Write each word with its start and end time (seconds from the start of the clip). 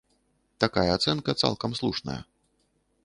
Такая 0.63 0.87
ацэнка 0.97 1.31
цалкам 1.43 1.71
слушная. 1.81 2.21